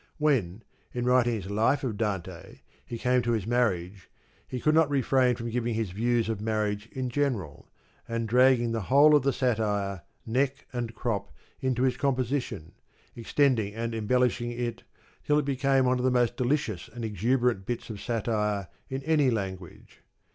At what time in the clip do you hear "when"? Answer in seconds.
0.17-0.63